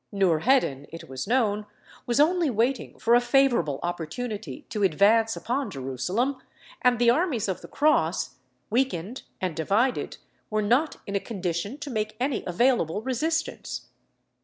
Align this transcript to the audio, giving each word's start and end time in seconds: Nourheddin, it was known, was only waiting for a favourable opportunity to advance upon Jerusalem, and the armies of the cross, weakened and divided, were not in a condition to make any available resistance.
Nourheddin, 0.11 0.87
it 0.89 1.07
was 1.07 1.27
known, 1.27 1.67
was 2.07 2.19
only 2.19 2.49
waiting 2.49 2.97
for 2.97 3.13
a 3.13 3.21
favourable 3.21 3.79
opportunity 3.83 4.65
to 4.69 4.81
advance 4.81 5.35
upon 5.35 5.69
Jerusalem, 5.69 6.41
and 6.81 6.97
the 6.97 7.11
armies 7.11 7.47
of 7.47 7.61
the 7.61 7.67
cross, 7.67 8.37
weakened 8.71 9.21
and 9.39 9.55
divided, 9.55 10.17
were 10.49 10.63
not 10.63 10.95
in 11.05 11.15
a 11.15 11.19
condition 11.19 11.77
to 11.77 11.91
make 11.91 12.17
any 12.19 12.43
available 12.47 13.03
resistance. 13.03 13.89